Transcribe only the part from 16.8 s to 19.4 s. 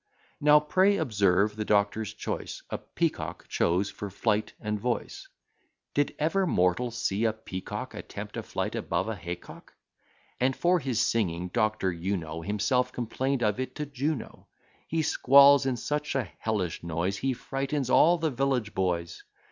noise, He frightens all the village boys.